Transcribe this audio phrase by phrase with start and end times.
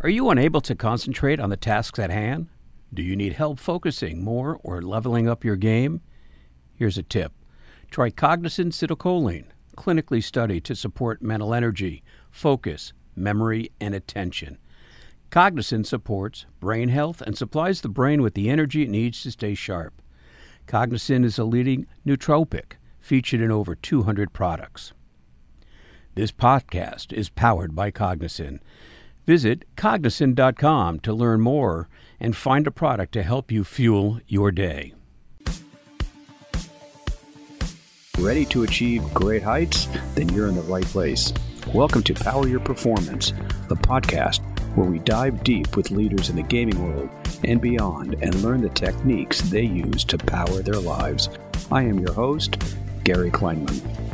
[0.00, 2.46] Are you unable to concentrate on the tasks at hand?
[2.94, 6.02] Do you need help focusing more or leveling up your game?
[6.72, 7.32] Here's a tip
[7.90, 14.58] try Cognizin Citicoline, clinically studied to support mental energy, focus, memory, and attention.
[15.32, 19.54] Cognizin supports brain health and supplies the brain with the energy it needs to stay
[19.54, 20.00] sharp.
[20.68, 24.92] Cognizin is a leading nootropic featured in over 200 products.
[26.14, 28.60] This podcast is powered by Cognizin.
[29.28, 34.94] Visit cognizin.com to learn more and find a product to help you fuel your day.
[38.18, 39.86] Ready to achieve great heights?
[40.14, 41.34] Then you're in the right place.
[41.74, 43.34] Welcome to Power Your Performance,
[43.68, 44.40] the podcast
[44.74, 47.10] where we dive deep with leaders in the gaming world
[47.44, 51.28] and beyond and learn the techniques they use to power their lives.
[51.70, 52.56] I am your host,
[53.04, 54.07] Gary Kleinman.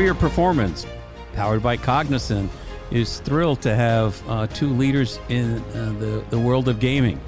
[0.00, 0.86] Power Your Performance,
[1.34, 2.48] powered by Cognizin,
[2.90, 7.20] is thrilled to have uh, two leaders in uh, the, the world of gaming,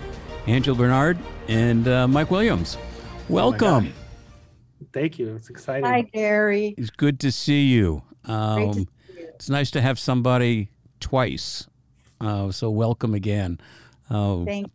[0.46, 2.78] Angel Bernard and uh, Mike Williams.
[3.28, 3.92] Welcome.
[3.92, 5.36] Oh Thank you.
[5.36, 5.84] It's exciting.
[5.84, 6.74] Hi, Gary.
[6.78, 8.04] It's good to see you.
[8.24, 9.26] Um, to see you.
[9.34, 11.66] It's nice to have somebody twice.
[12.22, 13.60] Uh, so welcome again.
[14.08, 14.72] Uh, Thank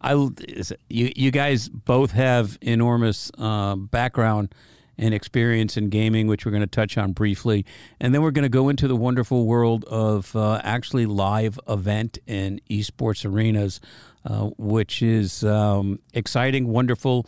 [0.00, 4.54] I, you, you guys both have enormous uh, background
[4.98, 7.64] and experience in gaming, which we're going to touch on briefly.
[8.00, 12.18] And then we're going to go into the wonderful world of uh, actually live event
[12.26, 13.80] and esports arenas,
[14.24, 17.26] uh, which is um, exciting, wonderful,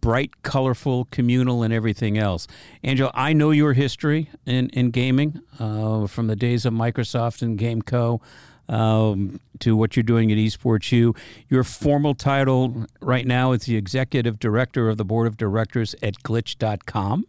[0.00, 2.46] bright, colorful, communal, and everything else.
[2.84, 7.58] Angel, I know your history in, in gaming uh, from the days of Microsoft and
[7.58, 8.20] GameCo
[8.68, 11.14] um, to what you're doing at Esports U.
[11.48, 16.22] Your formal title right now is the executive director of the board of directors at
[16.22, 17.24] glytch.com.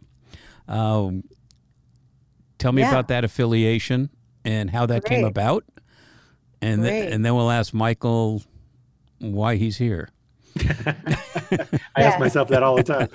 [0.66, 1.24] Um,
[2.58, 2.90] tell me yeah.
[2.90, 4.10] about that affiliation
[4.44, 5.18] and how that Great.
[5.18, 5.64] came about.
[6.60, 8.42] And, th- and then we'll ask Michael
[9.18, 10.08] why he's here.
[10.58, 13.08] I ask myself that all the time.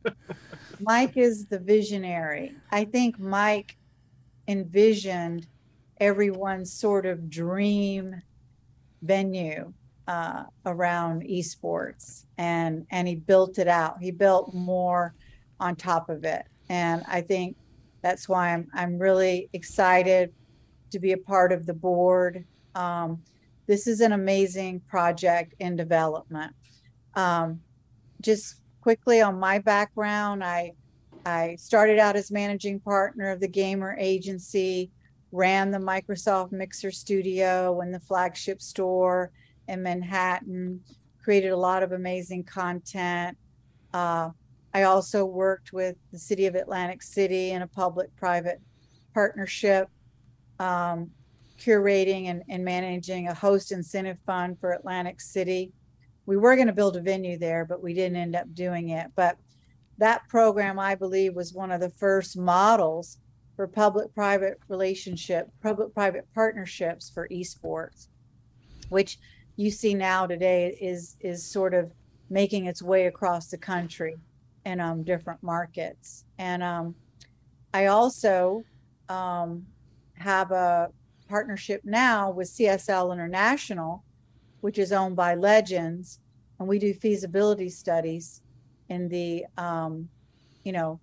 [0.80, 2.54] Mike is the visionary.
[2.70, 3.76] I think Mike
[4.46, 5.46] envisioned
[6.00, 8.20] everyone's sort of dream
[9.02, 9.72] venue
[10.08, 12.24] uh, around esports.
[12.38, 13.96] And and he built it out.
[14.00, 15.14] He built more
[15.58, 16.44] on top of it.
[16.68, 17.56] And i think
[18.02, 20.32] that's why i'm i'm really excited
[20.90, 22.44] to be a part of the board.
[22.74, 23.22] Um,
[23.66, 26.54] this is an amazing project in development.
[27.14, 27.60] Um,
[28.20, 30.72] just quickly on my background i
[31.24, 34.90] i started out as managing partner of the gamer agency
[35.32, 39.30] ran the Microsoft Mixer Studio and the flagship store
[39.68, 40.80] in Manhattan,
[41.22, 43.36] created a lot of amazing content.
[43.92, 44.30] Uh,
[44.72, 48.60] I also worked with the city of Atlantic City in a public private
[49.14, 49.88] partnership,
[50.58, 51.10] um,
[51.58, 55.72] curating and, and managing a host incentive fund for Atlantic City.
[56.26, 59.06] We were going to build a venue there, but we didn't end up doing it.
[59.16, 59.38] But
[59.98, 63.18] that program, I believe, was one of the first models
[63.56, 68.08] for public-private relationship, public-private partnerships for esports,
[68.90, 69.18] which
[69.56, 71.90] you see now today is is sort of
[72.28, 74.16] making its way across the country
[74.66, 76.24] in um, different markets.
[76.38, 76.94] And um,
[77.72, 78.64] I also
[79.08, 79.64] um,
[80.14, 80.90] have a
[81.28, 84.04] partnership now with CSL International,
[84.60, 86.20] which is owned by Legends,
[86.58, 88.42] and we do feasibility studies
[88.88, 90.08] in the um,
[90.64, 91.00] you know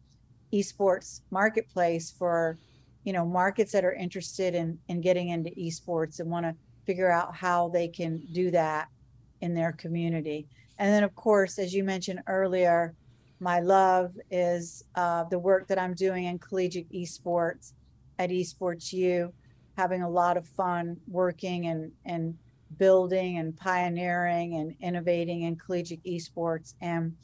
[0.54, 2.58] esports marketplace for
[3.04, 6.56] you know markets that are interested in in getting into esports and want to
[6.86, 8.90] figure out how they can do that
[9.42, 10.48] in their community.
[10.78, 12.96] And then of course as you mentioned earlier
[13.40, 17.74] my love is uh, the work that i'm doing in collegiate esports
[18.20, 19.34] at esports u
[19.76, 22.38] having a lot of fun working and and
[22.78, 26.74] building and pioneering and innovating in collegiate esports.
[26.82, 27.16] And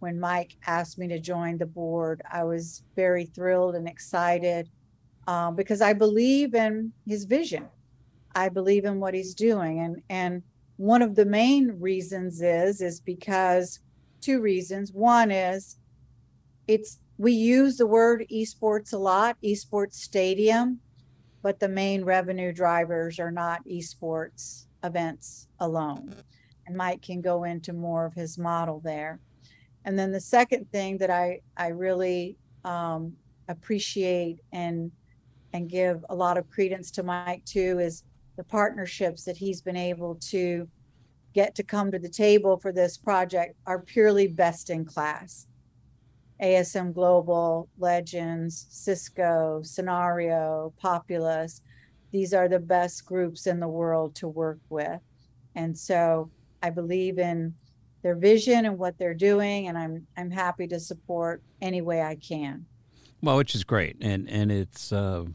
[0.00, 4.68] when Mike asked me to join the board, I was very thrilled and excited
[5.26, 7.68] um, because I believe in his vision.
[8.34, 10.42] I believe in what he's doing, and and
[10.76, 13.80] one of the main reasons is is because
[14.20, 14.92] two reasons.
[14.92, 15.76] One is
[16.66, 20.80] it's we use the word esports a lot, esports stadium,
[21.42, 26.14] but the main revenue drivers are not esports events alone.
[26.66, 29.20] And Mike can go into more of his model there.
[29.84, 33.14] And then the second thing that I I really um,
[33.48, 34.90] appreciate and
[35.52, 38.04] and give a lot of credence to Mike too is
[38.36, 40.68] the partnerships that he's been able to
[41.34, 45.46] get to come to the table for this project are purely best in class.
[46.42, 51.62] ASM Global, Legends, Cisco, Scenario, Populous.
[52.12, 55.00] These are the best groups in the world to work with.
[55.54, 56.30] And so
[56.62, 57.54] I believe in
[58.02, 62.16] their vision and what they're doing, and I'm I'm happy to support any way I
[62.16, 62.66] can.
[63.22, 65.26] Well, which is great, and and it's uh,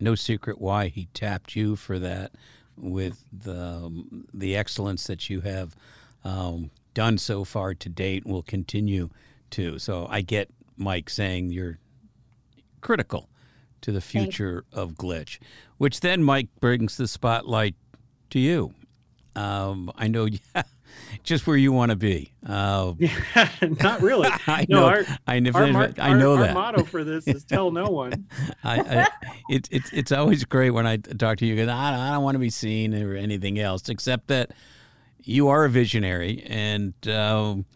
[0.00, 2.32] no secret why he tapped you for that
[2.76, 5.76] with the the excellence that you have
[6.24, 9.10] um, done so far to date will continue
[9.50, 9.78] to.
[9.78, 11.78] So I get Mike saying you're
[12.80, 13.28] critical
[13.82, 15.38] to the future of Glytch,
[15.76, 17.74] which then Mike brings the spotlight
[18.30, 18.74] to you.
[19.36, 20.62] Um, I know, yeah,
[21.22, 22.32] just where you want to be.
[22.46, 23.48] Uh, yeah,
[23.82, 24.28] not really.
[24.46, 24.86] I no, know.
[24.86, 26.48] Our, I, never, our, mar- I know our, that.
[26.50, 28.26] Our motto for this is tell no one.
[28.62, 29.08] I, I
[29.48, 32.34] it, it's it's always great when I talk to you because I, I don't want
[32.34, 34.52] to be seen or anything else except that
[35.22, 36.94] you are a visionary and.
[37.08, 37.66] Um,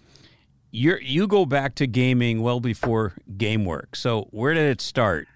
[0.71, 3.97] you you go back to gaming well before GameWorks.
[3.97, 5.27] So where did it start?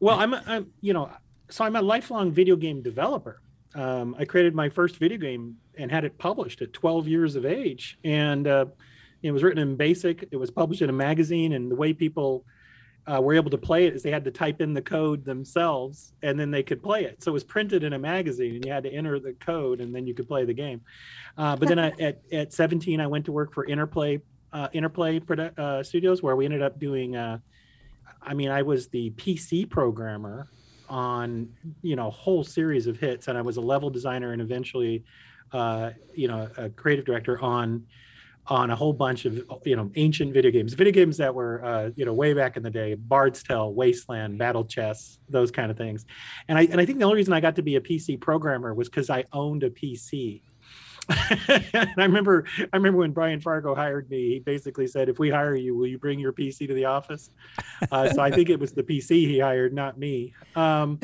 [0.00, 1.10] Well, I'm, a, I'm you know,
[1.48, 3.40] so I'm a lifelong video game developer.
[3.74, 7.44] Um, I created my first video game and had it published at 12 years of
[7.46, 8.66] age, and uh,
[9.22, 10.28] it was written in BASIC.
[10.30, 12.44] It was published in a magazine, and the way people
[13.06, 16.12] uh, were able to play it is they had to type in the code themselves,
[16.22, 17.22] and then they could play it.
[17.22, 19.94] So it was printed in a magazine, and you had to enter the code, and
[19.94, 20.80] then you could play the game.
[21.36, 24.20] Uh, but then I, at at 17, I went to work for Interplay
[24.52, 27.16] uh, Interplay produ- uh, Studios, where we ended up doing.
[27.16, 27.38] Uh,
[28.22, 30.48] I mean, I was the PC programmer
[30.88, 31.48] on
[31.82, 35.04] you know a whole series of hits, and I was a level designer and eventually,
[35.52, 37.86] uh, you know, a creative director on
[38.46, 41.90] on a whole bunch of you know ancient video games, video games that were uh,
[41.94, 45.76] you know way back in the day, Bard's Tale, Wasteland, Battle Chess, those kind of
[45.76, 46.04] things.
[46.48, 48.74] And I and I think the only reason I got to be a PC programmer
[48.74, 50.42] was because I owned a PC.
[51.28, 55.30] and I remember I remember when Brian Fargo hired me, he basically said, if we
[55.30, 57.30] hire you, will you bring your PC to the office?
[57.90, 60.34] Uh, so I think it was the PC he hired, not me.
[60.54, 61.00] Um,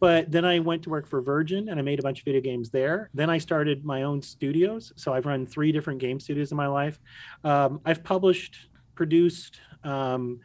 [0.00, 2.40] but then I went to work for Virgin and I made a bunch of video
[2.40, 3.10] games there.
[3.14, 4.92] Then I started my own studios.
[4.96, 6.98] So I've run three different game studios in my life.
[7.44, 10.40] Um, I've published, produced, um,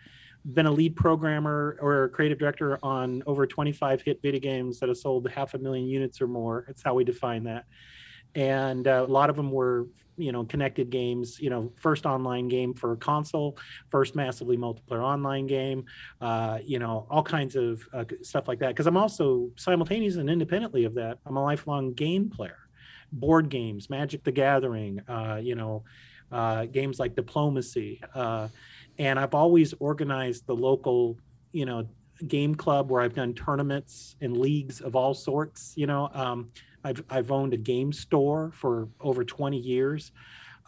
[0.54, 4.98] been a lead programmer or creative director on over 25 hit video games that have
[4.98, 6.64] sold half a million units or more.
[6.66, 7.66] That's how we define that
[8.36, 9.88] and uh, a lot of them were
[10.18, 13.58] you know connected games you know first online game for console
[13.90, 15.86] first massively multiplayer online game
[16.22, 18.70] uh, you know all kinds of uh, stuff like that.
[18.70, 22.58] Because i'm also simultaneously and independently of that i'm a lifelong game player.
[23.14, 25.84] Board games magic the gathering uh, you know
[26.32, 28.48] uh, games like diplomacy uh,
[28.98, 31.18] and i've always organized the local
[31.52, 31.88] you know
[32.28, 36.48] game club where i've done tournaments and leagues of all sorts you know um,
[36.84, 40.12] I've I've owned a game store for over 20 years,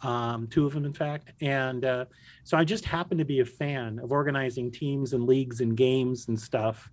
[0.02, 2.04] um, two of them in fact, and uh,
[2.44, 6.28] so I just happen to be a fan of organizing teams and leagues and games
[6.28, 6.90] and stuff.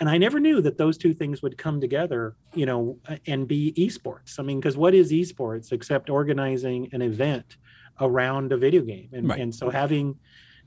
[0.00, 3.72] And I never knew that those two things would come together, you know, and be
[3.76, 4.38] esports.
[4.38, 7.56] I mean, because what is esports except organizing an event
[8.00, 9.08] around a video game?
[9.12, 9.40] And, right.
[9.40, 10.16] and so having,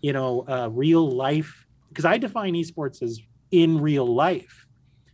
[0.02, 3.22] you know, uh, real life, because I define esports as
[3.52, 4.61] in real life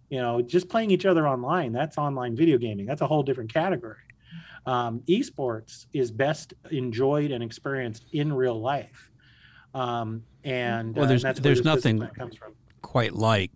[0.10, 2.86] you know just playing each other online that's online video gaming.
[2.86, 3.98] That's a whole different category.
[4.66, 9.12] Um, esports is best enjoyed and experienced in real life.
[9.74, 12.08] Um, and well there's, uh, there's nothing
[12.82, 13.52] quite like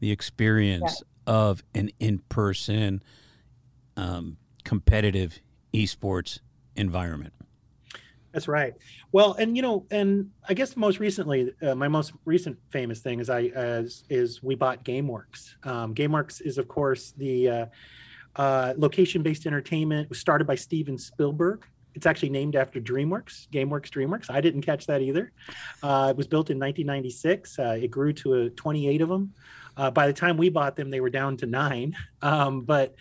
[0.00, 1.34] the experience yeah.
[1.34, 3.02] of an in-person
[3.96, 5.40] um, competitive
[5.74, 6.40] esports
[6.76, 7.32] environment
[8.36, 8.74] that's right.
[9.12, 13.18] Well, and you know, and I guess most recently, uh, my most recent famous thing
[13.18, 15.54] is I as is we bought GameWorks.
[15.64, 17.66] Um, GameWorks is of course the uh,
[18.36, 20.10] uh, location-based entertainment.
[20.10, 21.64] Was started by Steven Spielberg.
[21.94, 24.28] It's actually named after DreamWorks, GameWorks DreamWorks.
[24.28, 25.32] I didn't catch that either.
[25.82, 27.58] Uh, it was built in 1996.
[27.58, 29.32] Uh, it grew to a 28 of them.
[29.78, 31.96] Uh, by the time we bought them, they were down to nine.
[32.20, 32.96] Um, but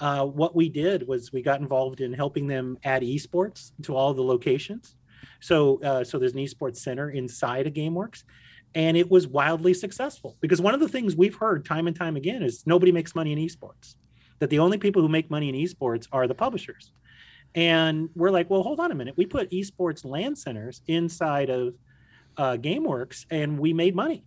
[0.00, 4.14] uh, what we did was we got involved in helping them add esports to all
[4.14, 4.96] the locations.
[5.40, 8.24] So uh, so there's an esports center inside of GameWorks,
[8.74, 12.16] and it was wildly successful because one of the things we've heard time and time
[12.16, 13.96] again is nobody makes money in esports.
[14.40, 16.92] That the only people who make money in esports are the publishers.
[17.54, 19.14] And we're like, well, hold on a minute.
[19.16, 21.74] We put esports land centers inside of
[22.36, 24.24] uh, GameWorks, and we made money.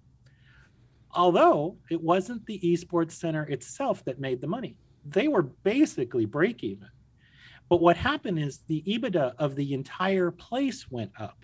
[1.12, 4.78] Although it wasn't the esports center itself that made the money,
[5.10, 6.90] they were basically break even.
[7.70, 11.38] But what happened is the EBITDA of the entire place went up.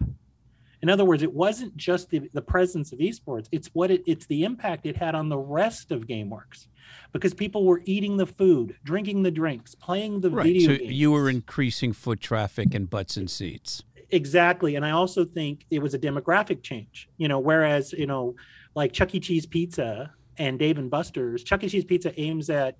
[0.82, 4.26] In other words, it wasn't just the, the presence of esports, it's what it, it's
[4.26, 6.68] the impact it had on the rest of GameWorks
[7.14, 10.44] because people were eating the food, drinking the drinks, playing the right.
[10.44, 10.92] video so games.
[10.92, 13.84] you were increasing foot traffic and butts and seats.
[14.10, 14.76] Exactly.
[14.76, 18.36] And I also think it was a demographic change, you know, whereas, you know,
[18.76, 19.22] like Chuck E.
[19.22, 21.70] Cheese Pizza and Dave and Buster's, Chuck E.
[21.70, 22.76] Cheese Pizza aims at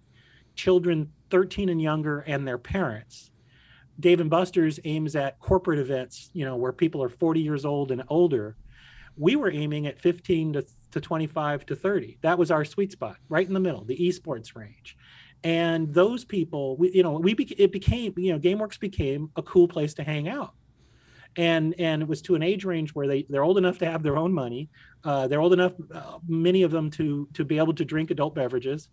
[0.56, 3.32] children 13 and younger and their parents.
[4.00, 7.92] Dave and Buster's aims at corporate events, you know, where people are 40 years old
[7.92, 8.56] and older.
[9.16, 12.18] We were aiming at 15 to, to 25 to 30.
[12.22, 14.98] That was our sweet spot, right in the middle, the esports range.
[15.44, 19.68] And those people, we, you know, we it became, you know, GameWorks became a cool
[19.68, 20.54] place to hang out
[21.38, 24.04] and and it was to an age range where they they're old enough to have
[24.04, 24.70] their own money.
[25.04, 28.36] Uh, they're old enough uh, many of them to to be able to drink adult
[28.36, 28.90] beverages.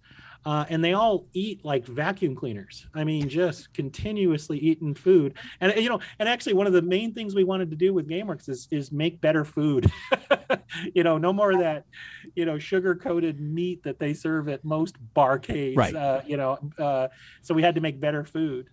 [0.46, 2.86] Uh, and they all eat like vacuum cleaners.
[2.94, 5.34] I mean just continuously eating food.
[5.60, 8.08] And you know and actually one of the main things we wanted to do with
[8.08, 9.90] gameworks is is make better food.
[10.94, 11.84] You know no more of that
[12.36, 15.94] you know sugar coated meat that they serve at most barcades right.
[15.94, 17.08] Uh, you know uh,
[17.42, 18.68] so we had to make better food.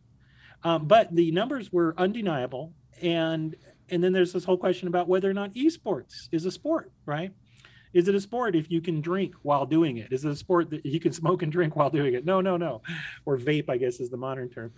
[0.63, 3.55] Um, but the numbers were undeniable and
[3.89, 7.31] and then there's this whole question about whether or not esports is a sport right?
[7.93, 10.11] Is it a sport if you can drink while doing it?
[10.11, 12.25] Is it a sport that you can smoke and drink while doing it?
[12.25, 12.81] No no no.
[13.25, 14.71] Or vape i guess is the modern term.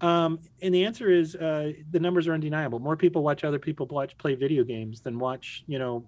[0.00, 2.80] Um, and the answer is uh, the numbers are undeniable.
[2.80, 6.04] More people watch other people watch play video games than watch you know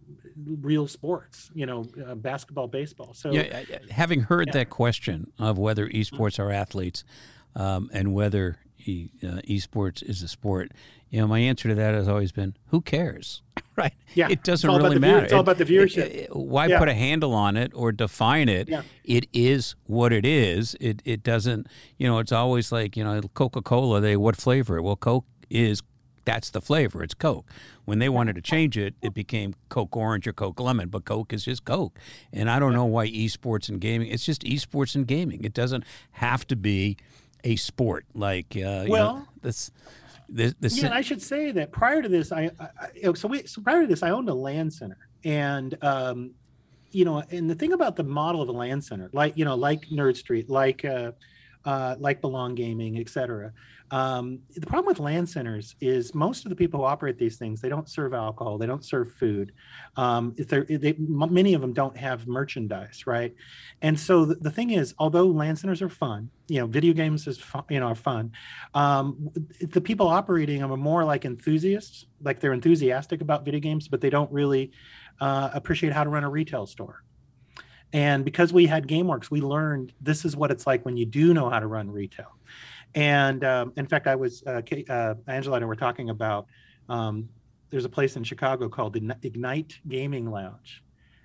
[0.61, 3.15] real sports you know uh, basketball baseball.
[3.15, 4.55] So yeah, having heard yeah.
[4.55, 7.05] that question of whether esports are athletes
[7.55, 10.73] um, and whether e, uh, esports is a sport
[11.11, 13.43] you know, my answer to that has always been, who cares?
[13.77, 13.95] right?
[14.15, 14.29] Yeah.
[14.31, 15.25] It doesn't really matter.
[15.25, 15.99] It's all about the viewership.
[15.99, 16.79] It, it, why yeah.
[16.79, 18.69] put a handle on it or define it?
[18.69, 18.83] Yeah.
[19.05, 20.77] It is what it is.
[20.81, 24.83] It it doesn't, you know, it's always like, you know, Coca-Cola, they what flavor?
[24.83, 25.83] Well, Coke is
[26.25, 27.03] that's the flavor.
[27.03, 27.49] It's Coke.
[27.85, 31.33] When they wanted to change it, it became Coke Orange or Coke Lemon, but Coke
[31.33, 31.99] is just Coke.
[32.33, 35.45] And I don't know why esports and gaming, it's just esports and gaming.
[35.45, 36.97] It doesn't have to be
[37.45, 39.27] a sport like uh, well, you know,
[40.29, 42.51] this yeah, I should say that prior to this, I,
[43.05, 46.33] I so we so prior to this, I owned a land center, and um,
[46.91, 49.55] you know, and the thing about the model of a land center, like you know,
[49.55, 51.13] like Nerd Street, like uh,
[51.67, 53.53] uh, like Belong Gaming, et cetera,
[53.91, 57.61] um, the problem with land centers is most of the people who operate these things
[57.61, 59.53] they don't serve alcohol, they don't serve food.
[59.97, 63.33] Um, if they're, they, many of them don't have merchandise, right?
[63.83, 67.27] And so the, the, thing is, although land centers are fun, you know, video games
[67.29, 68.33] is fun, you know are fun.
[68.75, 69.31] Um,
[69.61, 74.01] the people operating them are more like enthusiasts, like they're enthusiastic about video games, but
[74.01, 74.73] they don't really
[75.21, 77.05] uh, appreciate how to run a retail store.
[77.97, 81.33] And because we had GameWorks, we learned this is what it's like when you do
[81.33, 82.37] know how to run retail.
[82.95, 84.61] And um, in fact, I was uh,
[84.91, 86.47] uh, Angela and I were talking about.
[86.91, 87.31] Um,
[87.71, 90.85] there's a place in Chicago called the Ignite Gaming Lounge,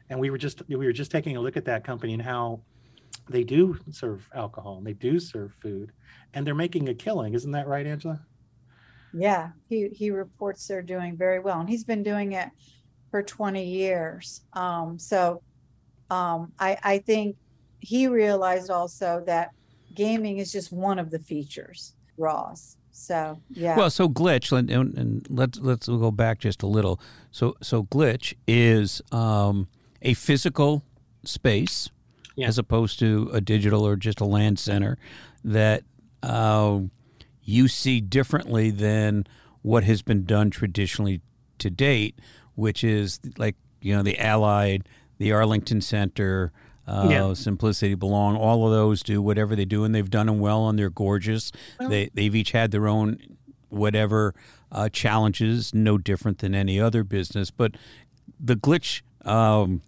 [0.10, 2.62] and we were just we were just taking a look at that company and how
[3.30, 5.92] they do serve alcohol and they do serve food,
[6.34, 7.34] and they're making a killing.
[7.34, 8.22] Isn't that right, Angela?
[9.14, 12.50] Yeah, he he reports they're doing very well, and he's been doing it
[13.12, 14.42] for 20 years.
[14.54, 15.42] Um, so
[16.12, 17.38] um, I I think
[17.80, 19.52] he realized also that
[19.96, 22.78] gaming is just one of the features Ross.
[22.92, 23.76] So yeah.
[23.76, 27.00] Well, so Glytch, and, and let's let's go back just a little.
[27.32, 29.68] So so Glytch is um,
[30.02, 30.84] a physical
[31.24, 31.90] space
[32.36, 32.48] yeah.
[32.48, 34.98] as opposed to a digital or just a land center
[35.44, 35.84] that
[36.22, 36.80] uh,
[37.42, 39.26] you see differently than
[39.62, 41.22] what has been done traditionally
[41.60, 42.20] to date,
[42.56, 44.88] which is like you know the Allied,
[45.22, 46.52] the Arlington Center,
[46.88, 47.34] uh, yeah.
[47.34, 48.36] Simplicity Belong.
[48.36, 51.52] All of those do whatever they do, and they've done them well, and they're gorgeous.
[51.80, 53.20] Well, they they've each had their own
[53.70, 54.34] whatever
[54.72, 57.52] uh, challenges, no different than any other business.
[57.52, 57.74] But
[58.40, 59.82] the Glytch, um,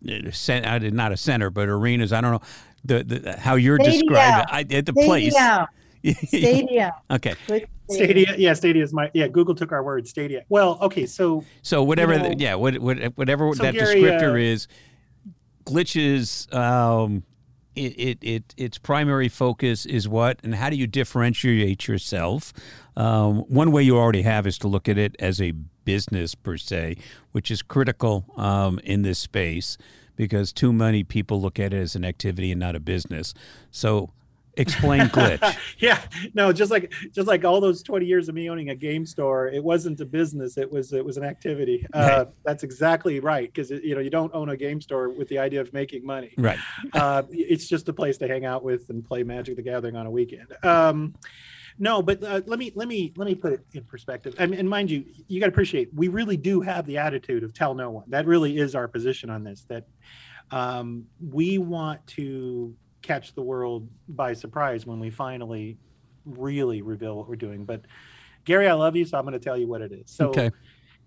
[0.00, 2.12] not a center, but arenas.
[2.12, 2.42] I don't know
[2.84, 4.48] the, the how you're describing it.
[4.48, 5.34] I, at the place.
[6.12, 6.94] Stadia.
[7.10, 7.34] okay.
[7.88, 8.34] Stadia.
[8.36, 9.28] Yeah, Stadia is my yeah.
[9.28, 10.44] Google took our word Stadia.
[10.48, 12.14] Well, okay, so so whatever.
[12.14, 14.68] You know, the, yeah, what, what, whatever so that Gary, descriptor uh, is
[15.64, 17.24] Glytch's um,
[17.74, 22.52] it, it, it its primary focus is what, and how do you differentiate yourself?
[22.96, 25.52] Um, one way you already have is to look at it as a
[25.84, 26.96] business per se,
[27.32, 29.76] which is critical um, in this space
[30.16, 33.34] because too many people look at it as an activity and not a business.
[33.70, 34.10] So
[34.56, 35.56] explain Glytch.
[35.78, 36.00] Yeah
[36.34, 39.48] no just like just like all those 20 years of me owning a game store
[39.48, 41.86] it wasn't a business it was it was an activity.
[41.92, 42.28] Uh, right.
[42.44, 45.60] that's exactly right because you know you don't own a game store with the idea
[45.60, 46.32] of making money.
[46.36, 46.58] Right.
[46.92, 50.06] Uh, it's just a place to hang out with and play magic the gathering on
[50.06, 50.52] a weekend.
[50.62, 51.14] Um,
[51.78, 54.34] no but uh, let me let me let me put it in perspective.
[54.38, 57.52] And, and mind you you got to appreciate we really do have the attitude of
[57.52, 58.04] tell no one.
[58.08, 59.86] That really is our position on this that
[60.50, 65.78] um, we want to catch the world by surprise when we finally
[66.24, 67.64] really reveal what we're doing.
[67.64, 67.82] But
[68.44, 70.10] Gary, I love you, so I'm going to tell you what it is.
[70.10, 70.50] So okay.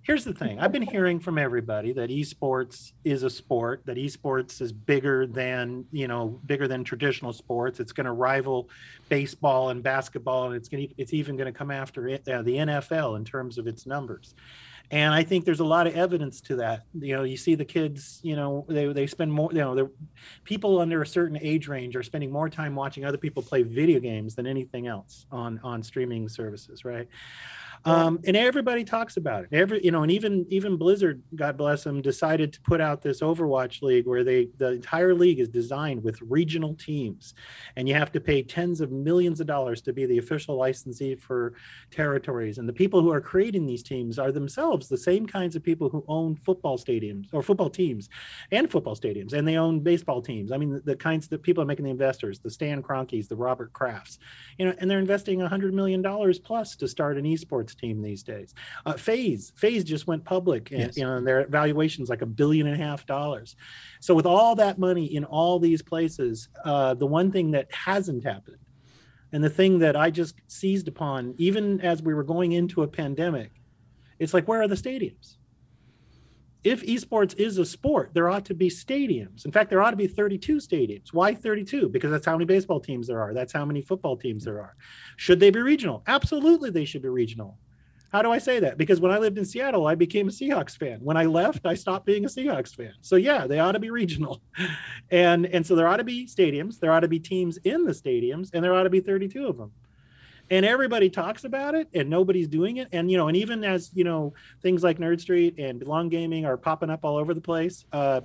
[0.07, 0.57] Here's the thing.
[0.57, 5.83] I've been hearing from everybody that esports is a sport, that esports is bigger than,
[5.91, 7.81] you know, bigger than traditional sports.
[7.81, 8.69] It's going to rival
[9.09, 12.41] baseball and basketball, and it's going to, it's even going to come after it, uh,
[12.41, 14.33] the NFL in terms of its numbers.
[14.89, 16.83] And i think there's a lot of evidence to that.
[16.93, 19.89] You know you see the kids you know they, they spend more you know
[20.45, 23.99] people under a certain age range are spending more time watching other people play video
[23.99, 27.09] games than anything else on on streaming services right
[27.85, 29.49] um, and everybody talks about it.
[29.51, 33.21] Every you know, and even even Blizzard, God bless them, decided to put out this
[33.21, 37.33] Overwatch League where they the entire league is designed with regional teams,
[37.75, 41.15] and you have to pay tens of millions of dollars to be the official licensee
[41.15, 41.53] for
[41.91, 42.57] territories.
[42.57, 45.89] And the people who are creating these teams are themselves the same kinds of people
[45.89, 48.09] who own football stadiums or football teams,
[48.51, 50.51] and football stadiums, and they own baseball teams.
[50.51, 53.35] I mean, the, the kinds that people are making the investors, the Stan Kroenkes, the
[53.35, 54.17] Robert Krafts,
[54.57, 58.01] you know, and they're investing a hundred million dollars plus to start an esports team
[58.01, 58.53] these days.
[58.85, 60.97] Uh, Phase, FaZe just went public, and yes.
[60.97, 63.55] you know, their valuation's like a billion and a half dollars.
[63.99, 68.23] So with all that money in all these places, uh, the one thing that hasn't
[68.23, 68.57] happened,
[69.33, 72.87] and the thing that I just seized upon, even as we were going into a
[72.87, 73.51] pandemic,
[74.19, 75.37] it's like where are the stadiums?
[76.67, 79.45] if esports is a sport, there ought to be stadiums.
[79.45, 81.13] In fact, there ought to be 32 stadiums.
[81.13, 81.89] Why 32?
[81.89, 83.33] Because that's how many baseball teams there are.
[83.33, 84.75] That's how many football teams there are.
[85.15, 86.03] Should they be regional?
[86.07, 87.57] Absolutely, they should be regional.
[88.11, 88.77] How do I say that?
[88.77, 90.99] Because when I lived in Seattle, I became a Seahawks fan.
[91.01, 92.93] When I left, I stopped being a Seahawks fan.
[93.01, 94.41] So yeah, they ought to be regional.
[95.09, 97.93] And and so there ought to be stadiums, there ought to be teams in the
[97.93, 99.71] stadiums, and there ought to be 32 of them
[100.49, 103.91] and everybody talks about it and nobody's doing it and you know and even as
[103.93, 107.41] you know things like nerd street and belong gaming are popping up all over the
[107.41, 108.21] place uh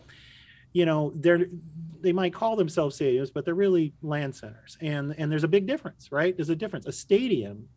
[0.73, 1.47] you know they're
[2.01, 5.67] they might call themselves stadiums but they're really land centers and and there's a big
[5.67, 7.69] difference right there's a difference a stadium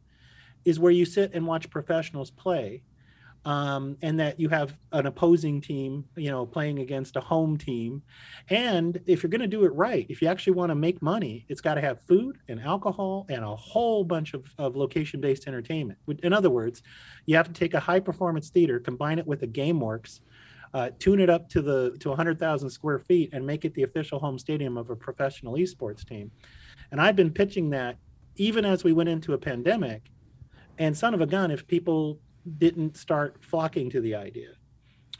[0.65, 2.81] is where you sit and watch professionals play
[3.45, 8.01] um, and that you have an opposing team, you know, playing against a home team.
[8.49, 11.45] And if you're going to do it right, if you actually want to make money,
[11.47, 15.47] it's got to have food and alcohol and a whole bunch of, of location based
[15.47, 15.99] entertainment.
[16.23, 16.81] In other words,
[17.27, 20.21] you have to take a high performance theater, combine it with a GameWorks.
[20.73, 24.19] Uh, tune it up to the to 100,000 square feet and make it the official
[24.19, 26.29] home stadium of a professional esports team.
[26.91, 27.95] And I've been pitching that
[28.35, 30.11] even as we went into a pandemic.
[30.77, 32.19] And son of a gun, if people
[32.57, 34.49] didn't start flocking to the idea.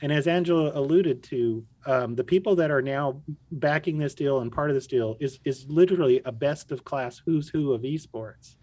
[0.02, 4.52] And as Angela alluded to, um, the people that are now backing this deal and
[4.52, 8.56] part of this deal is is literally a best of class who's who of esports.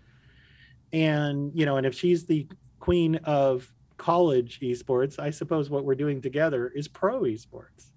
[0.91, 2.47] And you know, and if she's the
[2.79, 7.91] queen of college esports, I suppose what we're doing together is pro esports.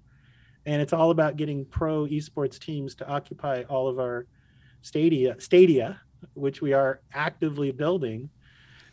[0.64, 4.26] And it's all about getting pro esports teams to occupy all of our
[4.80, 6.00] stadia stadia,
[6.32, 8.30] which we are actively building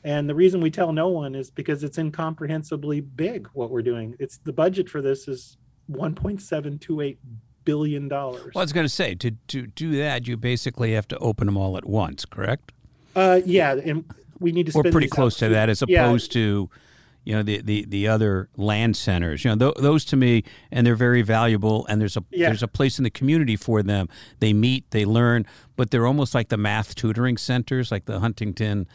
[0.03, 4.15] and the reason we tell no one is because it's incomprehensibly big what we're doing.
[4.19, 5.57] It's the budget for this is
[5.91, 7.17] 1.728
[7.65, 8.51] billion dollars.
[8.53, 11.45] Well, I was going to say to to do that, you basically have to open
[11.45, 12.71] them all at once, correct?
[13.15, 14.05] Uh, yeah, and
[14.39, 14.73] we need to.
[14.75, 16.41] We're pretty close to that, as opposed yeah.
[16.41, 16.69] to,
[17.23, 19.45] you know, the, the the other land centers.
[19.45, 21.85] You know, th- those to me, and they're very valuable.
[21.87, 22.47] And there's a yeah.
[22.47, 24.09] there's a place in the community for them.
[24.39, 28.87] They meet, they learn, but they're almost like the math tutoring centers, like the Huntington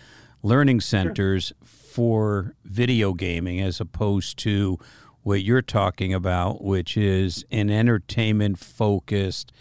[0.43, 1.57] learning centers sure.
[1.67, 4.79] for video gaming as opposed to
[5.23, 9.53] what you're talking about, which is an entertainment focused,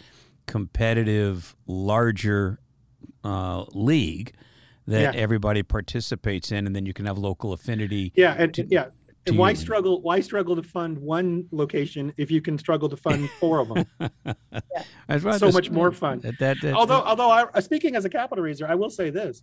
[0.46, 2.58] competitive, larger
[3.24, 4.34] uh, league
[4.86, 5.20] that yeah.
[5.20, 8.12] everybody participates in, and then you can have local affinity.
[8.16, 8.86] Yeah, and to, yeah.
[9.26, 10.00] And why struggle?
[10.00, 13.84] Why struggle to fund one location if you can struggle to fund four of them?
[15.10, 15.18] yeah.
[15.36, 16.20] So much more fun.
[16.20, 19.42] That, that, that, although, although I, speaking as a capital raiser, I will say this: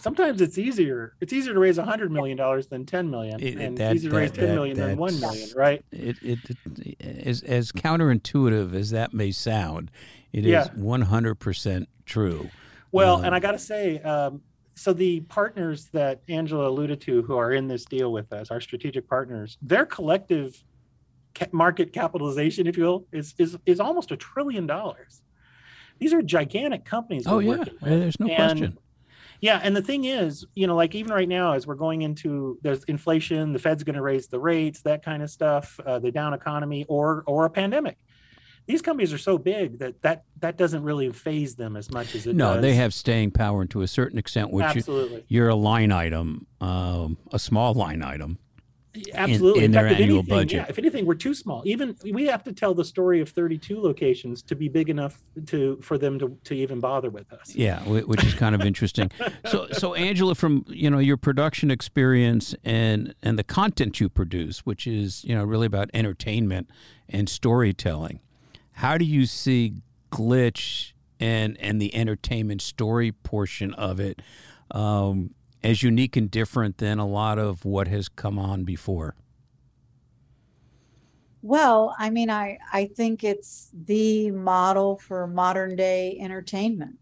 [0.00, 1.14] sometimes it's easier.
[1.20, 4.10] It's easier to raise a hundred million dollars than ten million, it, and that, easier
[4.10, 5.84] to raise ten that, million than one million, right?
[5.92, 6.38] It, it,
[6.76, 9.90] it, as as counterintuitive as that may sound,
[10.32, 10.62] It Yeah.
[10.62, 12.50] is 100% true.
[12.92, 14.40] Well, Um, and I got to say, um,
[14.74, 18.60] so the partners that Angela alluded to who are in this deal with us, our
[18.60, 20.62] strategic partners, their collective
[21.34, 25.22] ca- market capitalization, if you will, is is is almost a trillion dollars.
[25.98, 27.24] These are gigantic companies.
[27.26, 27.50] Oh, yeah.
[27.58, 27.68] with.
[27.82, 28.78] There's no And- question.
[29.40, 32.58] Yeah, and the thing is, you know, like even right now, as we're going into
[32.62, 36.10] there's inflation, the Fed's going to raise the rates, that kind of stuff, uh, the
[36.10, 37.96] down economy, or or a pandemic.
[38.66, 42.26] These companies are so big that that that doesn't really faze them as much as
[42.26, 42.36] it does.
[42.36, 42.62] No, does.
[42.62, 45.90] they have staying power and to a certain extent, which you, absolutely, you're a line
[45.90, 48.38] item, um, a small line item.
[49.14, 49.64] Absolutely.
[49.64, 50.52] in their fact, if annual anything, budget.
[50.52, 51.62] Yeah, if anything, we're too small.
[51.64, 55.76] Even we have to tell the story of 32 locations to be big enough to
[55.80, 57.54] for them to to even bother with us.
[57.54, 59.10] Yeah, which is kind of interesting.
[59.46, 64.60] So, so Angela, from you know your production experience and and the content you produce,
[64.60, 66.68] which is you know really about entertainment
[67.08, 68.20] and storytelling,
[68.72, 74.20] how do you see Glytch and and the entertainment story portion of it
[74.72, 79.14] um, as unique and different than a lot of what has come on before?
[81.42, 86.96] Well, I mean, I, I think it's the model for modern day entertainment.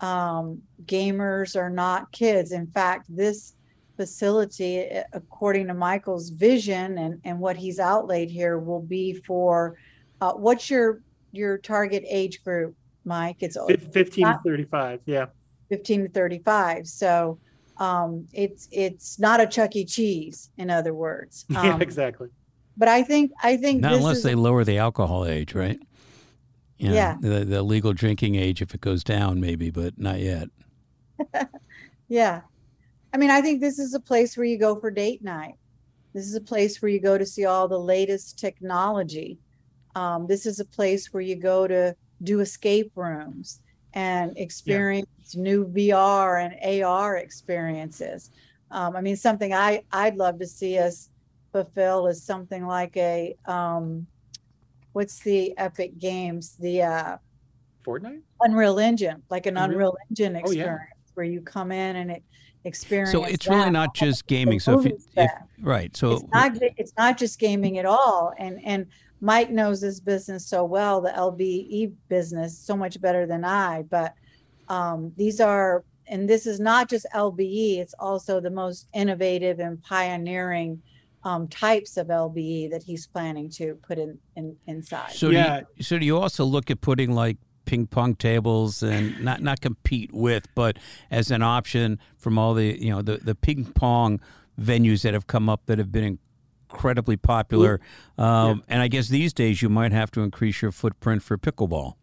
[0.00, 2.52] Um, gamers are not kids.
[2.52, 3.54] In fact, this
[3.96, 9.76] facility, according to Michael's vision and, and what he's outlaid here, will be for
[10.20, 13.36] uh, what's your your target age group, Mike?
[13.40, 15.00] It's Fif- 15 to 35.
[15.06, 15.26] Yeah.
[15.68, 16.86] 15 to 35.
[16.86, 17.38] So
[17.78, 19.84] um, it's it's not a Chuck E.
[19.84, 21.44] Cheese, in other words.
[21.50, 22.28] yeah, Um, exactly.
[22.76, 25.78] but I think I think Not this unless is they lower the alcohol age, right?
[26.78, 27.16] You know, Yeah.
[27.20, 30.48] The, the legal drinking age, if it goes down, maybe, but not yet.
[32.08, 32.42] Yeah.
[33.12, 35.54] I mean, I think this is a place where you go for date night.
[36.14, 39.38] This is a place where you go to see all the latest technology.
[39.96, 43.60] Um, this is a place where you go to do escape rooms
[43.96, 48.30] and experience new VR and AR experiences.
[48.70, 51.08] Um, I mean, something I, I'd love to see us
[51.50, 54.06] fulfill is something like a, um,
[54.92, 56.56] what's the Epic Games?
[56.60, 57.16] The, uh,
[57.86, 58.20] Fortnite?
[58.42, 59.78] Unreal Engine, like an Unreal?
[59.78, 60.60] Unreal Engine Oh, yeah.
[60.60, 62.22] experience where you come in and it
[62.66, 63.12] experience.
[63.12, 64.60] So it's really not just gaming.
[64.60, 65.30] So if, you, if
[65.60, 68.34] right, so it's not it's not just gaming at all.
[68.38, 68.86] And and
[69.20, 73.82] Mike knows this business so well, the LBE business, so much better than I.
[73.82, 74.14] But
[74.68, 79.82] um, these are, and this is not just LBE; it's also the most innovative and
[79.82, 80.82] pioneering
[81.24, 85.12] um, types of LBE that he's planning to put in, in inside.
[85.12, 85.60] so Yeah.
[85.60, 89.42] do you, so do you also look at putting like ping pong tables and not
[89.42, 90.78] not compete with, but
[91.10, 94.20] as an option from all the you know the the ping pong
[94.58, 96.18] venues that have come up that have been
[96.80, 97.80] incredibly popular.
[98.18, 101.94] Um, And I guess these days you might have to increase your footprint for pickleball.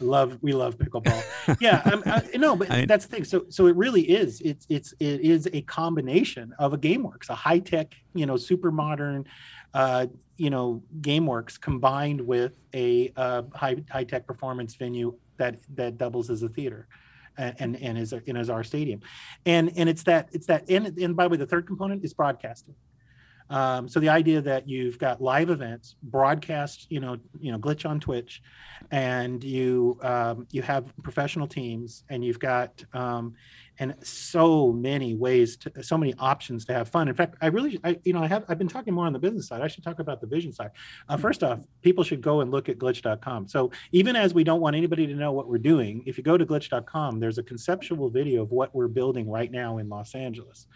[0.00, 1.22] love we love pickleball.
[1.60, 3.24] Yeah I'm, I, no but I- that's the thing.
[3.24, 7.34] So so it really is it's it's it is a combination of a gameworks a
[7.34, 9.24] high-tech you know super modern
[9.72, 16.28] uh you know gameworks combined with a uh, high high-tech performance venue that that doubles
[16.28, 16.88] as a theater
[17.38, 19.00] and and, and is and is our stadium.
[19.46, 22.12] And and it's that it's that and, and by the way the third component is
[22.12, 22.74] broadcasting
[23.50, 27.88] um, so the idea that you've got live events, broadcast, you know, you know, Glytch
[27.88, 28.42] on Twitch,
[28.90, 33.34] and you um, you have professional teams, and you've got um,
[33.78, 37.08] and so many ways to so many options to have fun.
[37.08, 39.18] In fact, I really, I you know, I have I've been talking more on the
[39.18, 39.62] business side.
[39.62, 40.70] I should talk about the vision side.
[41.08, 43.48] Uh, first off, people should go and look at glytch.com.
[43.48, 46.36] So even as we don't want anybody to know what we're doing, if you go
[46.36, 50.66] to glytch.com, there's a conceptual video of what we're building right now in Los Angeles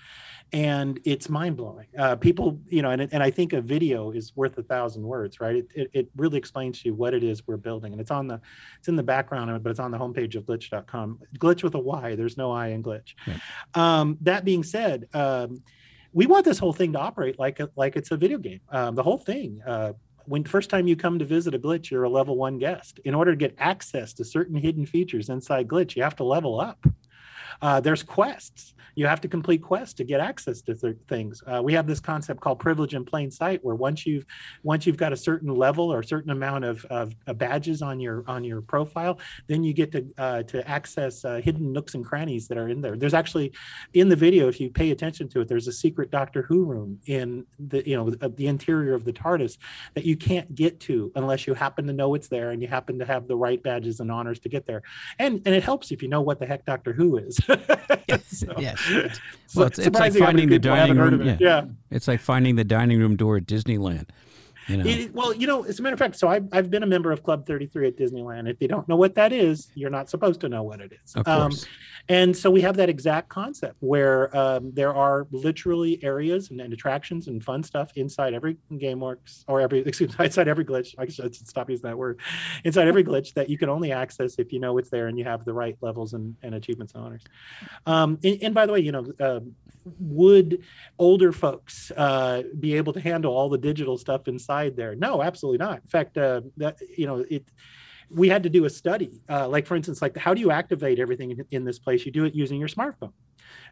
[0.52, 1.86] and it's mind blowing.
[1.96, 5.40] Uh, people, you know, and, and I think a video is worth a thousand words,
[5.40, 5.56] right?
[5.56, 8.26] It, it, it really explains to you what it is we're building, and it's on
[8.26, 8.40] the
[8.78, 11.20] it's in the background of it, but it's on the homepage of glytch.com.
[11.38, 12.16] Glytch with a Y.
[12.16, 12.89] There's no I in Glytch.
[13.26, 13.36] Yeah.
[13.74, 15.62] Um, that being said, um,
[16.12, 18.60] we want this whole thing to operate like a, like it's a video game.
[18.70, 19.62] Um, the whole thing.
[19.66, 19.92] Uh,
[20.26, 23.00] when first time you come to visit a Glytch, you're a level one guest.
[23.04, 26.60] In order to get access to certain hidden features inside Glytch, you have to level
[26.60, 26.84] up.
[27.62, 28.74] Uh, there's quests.
[28.94, 31.42] You have to complete quests to get access to th- things.
[31.46, 34.26] Uh, we have this concept called privilege in plain sight, where once you've
[34.62, 38.00] once you've got a certain level or a certain amount of, of, of badges on
[38.00, 42.04] your on your profile, then you get to uh, to access uh, hidden nooks and
[42.04, 42.96] crannies that are in there.
[42.96, 43.52] There's actually
[43.94, 46.98] in the video, if you pay attention to it, there's a secret Doctor Who room
[47.06, 49.56] in the you know the interior of the TARDIS
[49.94, 52.98] that you can't get to unless you happen to know it's there and you happen
[52.98, 54.82] to have the right badges and honors to get there.
[55.18, 57.40] And and it helps if you know what the heck Doctor Who is.
[58.26, 58.80] So- yes.
[59.54, 61.36] Well, it's- it's like surprising how many finding the dining room, yeah.
[61.40, 61.64] yeah.
[61.90, 64.06] It's like finding the dining room door at Disneyland.
[64.70, 66.82] You know, It- well, you know, as a matter of fact, so I've, I've been
[66.82, 68.48] a member of Club 33 at Disneyland.
[68.48, 71.14] If you don't know what that is, you're not supposed to know what it is.
[71.16, 71.66] of Um, course.
[72.08, 76.72] and so we have that exact concept where um, there are literally areas and, and
[76.72, 80.94] attractions and fun stuff inside every GameWorks or every, excuse me, inside every Glytch.
[80.98, 82.20] I should stop using that word.
[82.64, 85.24] Inside every Glytch that you can only access if you know it's there and you
[85.24, 87.24] have the right levels and, and achievements and honors.
[87.86, 89.52] Um, and, and by the way, you know, um
[89.98, 90.62] would
[90.98, 94.94] older folks uh, be able to handle all the digital stuff inside there?
[94.94, 95.76] No, absolutely not.
[95.82, 97.44] In fact, uh, that you know it.
[98.12, 100.98] We had to do a study, uh, like for instance, like how do you activate
[100.98, 102.04] everything in, in this place?
[102.04, 103.12] You do it using your smartphone.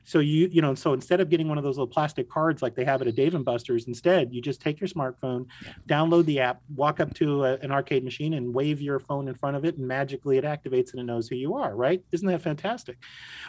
[0.04, 2.74] So you you know so instead of getting one of those little plastic cards like
[2.74, 5.46] they have at a Dave and Buster's, instead you just take your smartphone,
[5.86, 9.34] download the app, walk up to a, an arcade machine, and wave your phone in
[9.34, 11.76] front of it, and magically it activates and it knows who you are.
[11.76, 12.02] Right?
[12.12, 12.98] Isn't that fantastic?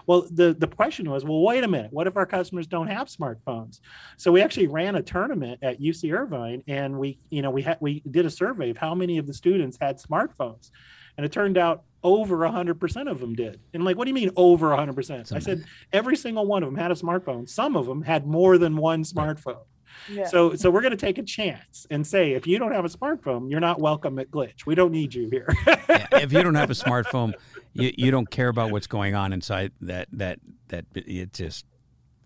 [0.05, 3.07] Well, the the question was, well, wait a minute, what if our customers don't have
[3.07, 3.79] smartphones?
[4.17, 7.77] So we actually ran a tournament at UC Irvine, and we you know we had
[7.79, 10.71] we did a survey of how many of the students had smartphones,
[11.19, 13.59] and it turned out over 100% of them did.
[13.73, 15.33] And like, what do you mean over 100%?
[15.35, 17.49] I said every single one of them had a smartphone.
[17.49, 19.65] Some of them had more than one smartphone.
[20.09, 20.27] Yeah.
[20.27, 22.87] So so we're going to take a chance and say if you don't have a
[22.87, 24.65] smartphone, you're not welcome at Glytch.
[24.65, 25.53] We don't need you here.
[25.89, 27.33] Yeah, if you don't have a smartphone,
[27.73, 31.65] you, you don't care about what's going on inside that that that it just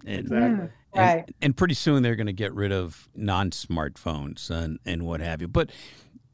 [0.06, 0.48] and, Exactly.
[0.48, 1.36] And- right.
[1.42, 5.48] And, pretty soon they're going to get rid of non-smartphones and and what have you.
[5.48, 5.72] But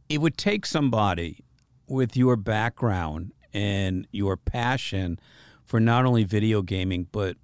[0.10, 1.46] it would take somebody
[1.90, 5.20] with your background and your passion
[5.66, 7.36] for not only video gaming but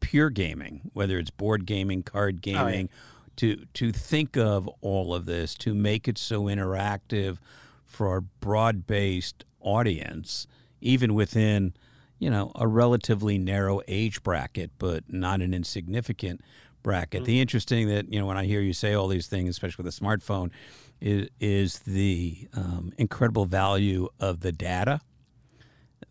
[0.00, 2.64] pure gaming, whether it's board gaming, card Oh, yeah.
[2.64, 2.88] gaming,
[3.36, 7.38] to to think of all of this to make it so interactive
[7.86, 10.46] for a broad-based audience,
[10.80, 11.72] even within
[12.18, 16.42] you know a relatively narrow age bracket, but not an insignificant
[16.82, 17.20] bracket.
[17.20, 17.26] Mm-hmm.
[17.26, 19.94] The interesting that you know when I hear you say all these things, especially with
[19.94, 20.50] a smartphone,
[21.02, 25.00] is is the um, incredible value of the data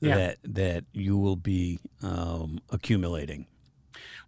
[0.01, 0.15] Yeah.
[0.15, 3.47] that that you will be um, accumulating.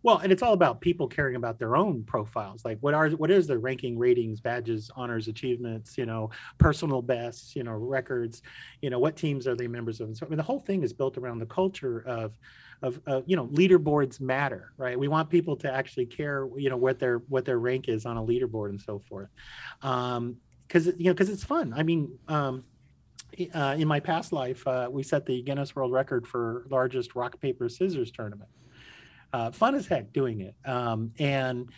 [0.03, 2.65] Well, and it's all about people caring about their own profiles.
[2.65, 7.55] Like what are what is their ranking, ratings, badges, honors, achievements, you know, personal bests,
[7.55, 8.41] you know, records,
[8.81, 10.07] you know, what teams are they members of?
[10.07, 12.33] And so I mean the whole thing is built around the culture of
[12.81, 14.99] of uh, you know, leaderboards matter, right?
[14.99, 18.17] We want people to actually care, you know, what their what their rank is on
[18.17, 19.29] a leaderboard and so forth.
[19.81, 20.37] Um
[20.73, 21.73] because you know, because it's fun.
[21.75, 22.63] I mean, um
[23.55, 27.39] uh, in my past life, uh, we set the Guinness World Record for largest rock
[27.41, 28.49] paper scissors tournament
[29.33, 30.55] uh, fun as heck doing it.
[30.65, 31.69] Um, and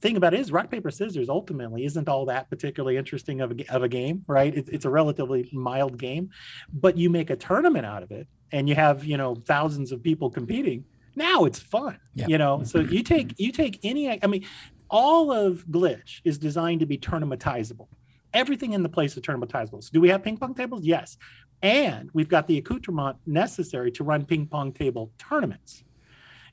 [0.00, 3.74] thing about it is rock paper scissors ultimately isn't all that particularly interesting of a,
[3.74, 6.28] of a game right it's, it's a relatively mild game
[6.70, 10.02] but you make a tournament out of it and you have you know thousands of
[10.02, 10.84] people competing
[11.16, 12.26] now it's fun Yeah.
[12.28, 14.44] you know so you take you take any i mean
[14.90, 17.88] all of Glytch is designed to be tournamentizable
[18.36, 20.84] everything in the place is tournamentizable so do we have ping pong tables?
[20.84, 21.16] Yes.
[21.62, 25.82] And we've got the accoutrement necessary to run ping pong table tournaments.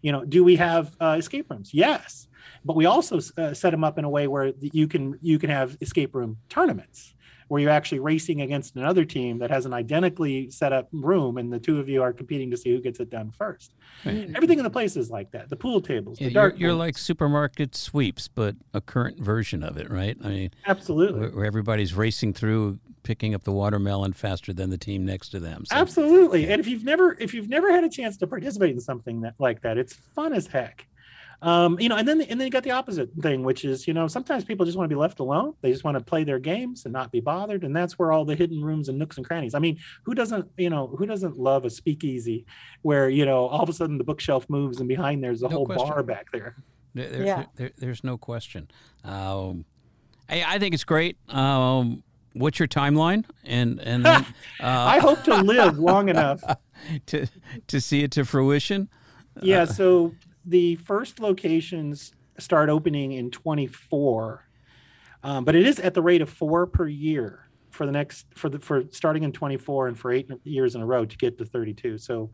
[0.02, 1.74] You know do we have uh, escape rooms?
[1.74, 2.28] Yes.
[2.66, 5.50] But we also uh, set them up in a way where you can you can
[5.50, 7.14] have escape room tournaments
[7.54, 11.54] where you're actually racing against another team that has an identically set up room and
[11.54, 13.76] the two of you are competing to see who gets it done first.
[14.06, 14.36] Mm.
[14.36, 15.52] Everything in the place is like that.
[15.52, 19.62] The pool tables the Yeah, you're, dark you're like supermarket sweeps, but a current version
[19.62, 20.18] of it, right?
[20.24, 21.20] I mean, absolutely.
[21.20, 25.40] where, where everybody's racing through, picking up the watermelon faster than the team next to
[25.40, 25.66] them.
[25.68, 26.50] So, absolutely.
[26.50, 29.36] And if you've never if you've never had a chance to participate in something that
[29.38, 30.88] like that it's fun as heck
[31.44, 33.94] um, you know and then and then you got the opposite thing which is you
[33.94, 36.40] know sometimes people just want to be left alone they just want to play their
[36.40, 39.26] games and not be bothered and that's where all the hidden rooms and nooks and
[39.28, 42.46] crannies i mean who doesn't you know who doesn't love a speakeasy
[42.82, 45.58] where you know all of a sudden the bookshelf moves and behind there's a No
[45.58, 45.88] whole question.
[45.90, 46.56] bar back there
[46.96, 47.36] There, there- Yeah.
[47.36, 48.70] there- there- there's no question.
[49.04, 49.66] Um,
[50.30, 51.18] I, I think it's great.
[51.28, 52.04] Um,
[52.34, 53.26] what's your timeline?
[53.44, 54.26] And and then,
[54.62, 56.42] i uh, hope to live long enough
[57.08, 57.28] to
[57.68, 58.88] to see it to fruition.
[59.42, 60.14] yeah so
[60.46, 64.48] the first locations start opening in 24
[65.26, 68.50] um, but it is at the rate of four per year for the next for
[68.50, 71.46] the for starting in 24 and for eight years in a row to get to
[71.46, 72.30] 32 so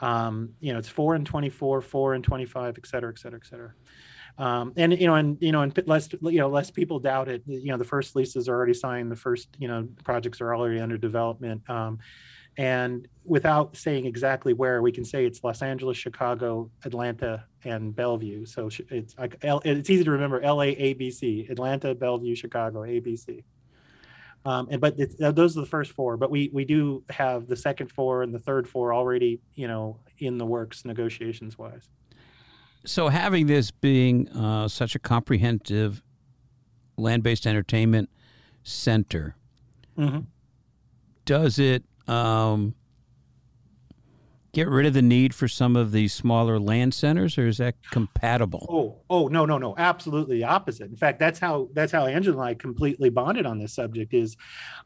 [0.00, 3.46] um, you know it's four and 24 four and 25 et cetera et cetera et
[3.46, 3.72] cetera.
[4.38, 7.42] Um, and you know and you know and less you know less people doubt it.
[7.46, 9.10] You know the first leases are already signed.
[9.10, 11.68] The first you know projects are already under development.
[11.68, 11.98] Um,
[12.60, 18.44] and without saying exactly where, we can say it's Los Angeles, Chicago, Atlanta, and Bellevue.
[18.44, 22.82] So it's like it's easy to remember: L A A B C, Atlanta, Bellevue, Chicago,
[22.82, 23.44] ABC.
[24.44, 26.18] Um, and but it's, those are the first four.
[26.18, 29.98] But we we do have the second four and the third four already, you know,
[30.18, 31.88] in the works negotiations wise.
[32.84, 36.02] So having this being uh, such a comprehensive
[36.98, 38.10] land-based entertainment
[38.64, 39.34] center,
[39.96, 40.26] Mhm.
[41.24, 42.74] does it um,
[44.52, 47.76] get rid of the need for some of these smaller land centers, or is that
[47.90, 48.66] compatible?
[48.68, 50.90] Oh, oh no, no, no, absolutely the opposite.
[50.90, 54.12] In fact, that's how that's how Angela and I completely bonded on this subject.
[54.12, 54.36] Is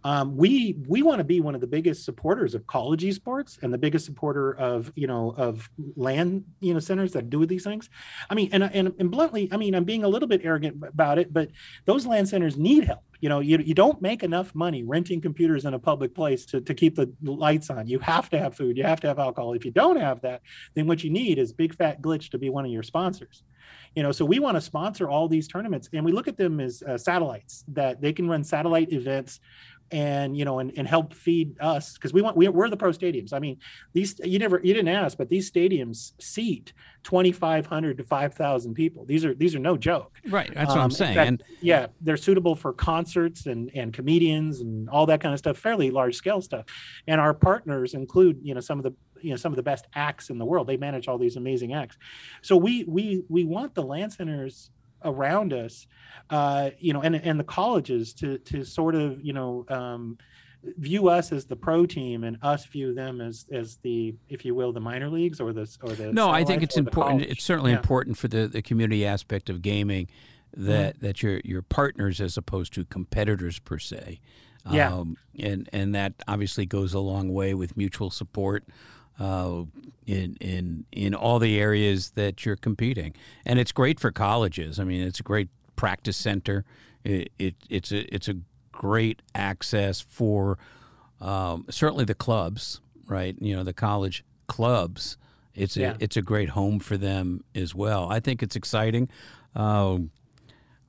[0.05, 3.73] um, we we want to be one of the biggest supporters of college esports and
[3.73, 7.89] the biggest supporter of you know of land you know centers that do these things.
[8.29, 11.19] I mean, and and and bluntly, I mean, I'm being a little bit arrogant about
[11.19, 11.49] it, but
[11.87, 13.03] those land centers need help.
[13.25, 16.61] You know, you, you don't make enough money renting computers in a public place to,
[16.61, 17.87] to keep the lights on.
[17.87, 19.55] You have to have food, you have to have alcohol.
[19.55, 20.43] If you don't have that,
[20.75, 23.43] then what you need is Big Fat Glytch to be one of your sponsors
[23.95, 26.61] you know so we want to sponsor all these tournaments and we look at them
[26.61, 29.41] as uh, satellites that they can run satellite events
[29.91, 32.91] and you know and, and help feed us because we want we, we're the pro
[32.91, 33.33] stadiums.
[33.33, 33.59] I mean
[33.93, 36.73] these you never you didn't ask but these stadiums seat
[37.05, 39.05] 2500 to 5000 people.
[39.05, 40.13] These are these are no joke.
[40.29, 41.15] Right, that's what Um, I'm saying.
[41.15, 45.39] fact, and yeah they're suitable for concerts and and comedians and all that kind of
[45.39, 46.65] stuff fairly large scale stuff.
[47.07, 49.87] And our partners include you know some of the you know some of the best
[49.95, 50.67] acts in the world.
[50.67, 51.97] They manage all these amazing acts.
[52.43, 54.71] So we we we want the LAN centers
[55.05, 55.87] around us
[56.31, 60.17] uh you know and and the colleges to to sort of you know um
[60.79, 64.55] view us as the pro team and us view them as as the if you
[64.55, 67.21] will the minor leagues or the or the no, I think it's important.
[67.21, 67.33] college.
[67.33, 67.77] It's certainly Yeah.
[67.79, 70.09] important for the, the community aspect of gaming
[70.57, 74.21] that that you're you're partners as opposed to competitors per se.
[74.71, 74.95] Yeah.
[74.95, 78.65] Um, and and that obviously goes a long way with mutual support
[79.19, 79.63] uh,
[80.07, 83.15] in in in all the areas that you're competing.
[83.47, 84.79] And it's great for colleges.
[84.79, 86.65] I mean, it's a great practice center.
[87.05, 88.37] It, it it's a it's a
[88.73, 90.59] great access for
[91.21, 93.37] um, certainly the clubs, right?
[93.41, 95.17] You know, the college clubs.
[95.55, 95.97] It's a Yeah.
[96.01, 98.11] it's a great home for them as well.
[98.11, 99.09] I think it's exciting.
[99.55, 100.11] Um,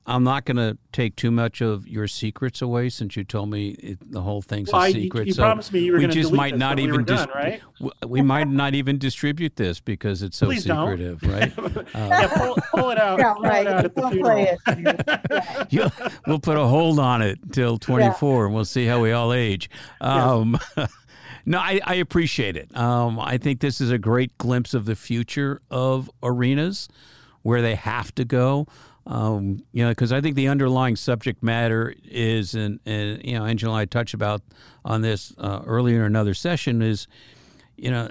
[0.08, 3.70] I'm not going to take too much of your secrets away since you told me
[3.70, 5.26] it, the whole thing's Well, I- a you- secret.
[5.26, 6.82] you so promised me you were we gonna just delete might this not when we
[6.84, 7.60] even were done, right?
[7.80, 10.88] w- we might not even distribute this because it's so Please don't.
[10.98, 11.52] secretive, right?
[11.94, 13.18] yeah, pull, pull it out.
[13.18, 13.66] Yeah, pull it right.
[13.66, 15.04] out at the Don't play it.
[15.30, 15.64] Yeah.
[15.70, 15.90] You-
[16.26, 19.68] we'll put a hold on it till 24 and we'll see how we all age.
[20.00, 20.56] Um,
[21.46, 22.74] no, I, I appreciate it.
[22.76, 26.88] Um, I think this is a great glimpse of the future of arenas
[27.42, 28.66] where they have to go.
[29.06, 33.44] Um, you know, because I think the underlying subject matter is, and, and you know,
[33.44, 34.42] Angela and I touched about
[34.84, 37.06] on this uh, earlier in another session is,
[37.76, 38.10] you know,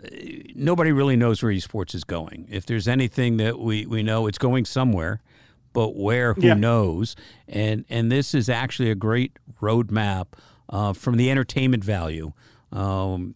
[0.56, 2.48] nobody really knows where esports is going.
[2.50, 5.22] If there's anything that we, we know, it's going somewhere,
[5.74, 6.54] but where, who Yeah.
[6.54, 7.16] knows?
[7.50, 10.28] And and this is actually a great roadmap
[10.70, 12.32] uh, from the entertainment value,
[12.72, 13.36] um,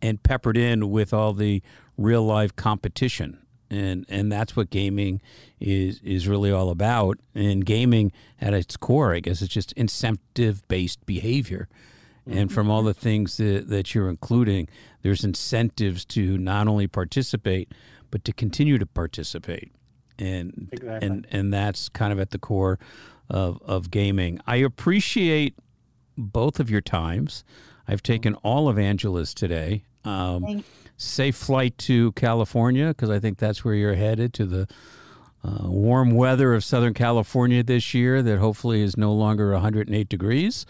[0.00, 1.62] and peppered in with all the
[1.96, 3.38] real life competition.
[3.72, 5.20] And, and that's what gaming
[5.60, 7.18] is is really all about.
[7.34, 11.68] And gaming, at its core, I guess, it's just incentive based behavior.
[12.24, 14.68] And from all the things that, that you're including,
[15.02, 17.72] there's incentives to not only participate,
[18.12, 19.72] but to continue to participate.
[20.18, 21.08] And Exactly.
[21.08, 22.78] and and that's kind of at the core
[23.28, 24.38] of, of gaming.
[24.46, 25.58] I appreciate
[26.16, 27.42] both of your times.
[27.88, 29.82] I've taken all of Angela's today.
[30.04, 30.64] Um, Thank-
[31.02, 34.68] safe flight to California because I think that's where you're headed to the
[35.44, 40.66] uh, warm weather of Southern California this year that hopefully is no longer 108 degrees.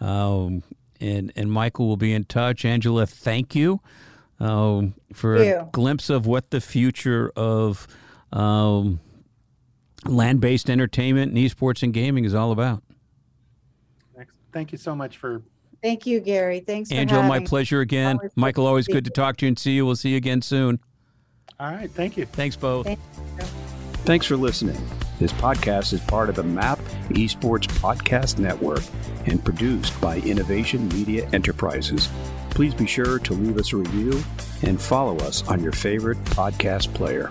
[0.00, 0.62] Um,
[1.00, 2.64] and, and Michael will be in touch.
[2.64, 3.80] Angela, thank you
[4.38, 7.88] um, for Thank a glimpse of what the future of
[8.32, 9.00] um,
[10.04, 12.82] land based entertainment and esports and gaming is all about.
[14.16, 14.36] Next.
[14.52, 15.42] Thank you so much for
[15.82, 16.60] Thank you, Gary.
[16.60, 17.48] Thanks for Angela, my having me.
[17.48, 18.16] pleasure again.
[18.16, 19.84] Always Michael, always good to talk to you and see you.
[19.84, 20.78] We'll see you again soon.
[21.58, 21.90] all right.
[21.90, 22.26] Thank you.
[22.26, 22.86] Thanks, both.
[22.86, 23.00] Thank
[24.04, 24.80] Thanks for listening.
[25.20, 26.78] This podcast is part of the MAP
[27.10, 28.82] Esports Podcast Network
[29.26, 32.08] and produced by Innovation Media Enterprises.
[32.50, 34.22] Please be sure to leave us a review
[34.62, 37.30] and follow us on your favorite podcast player.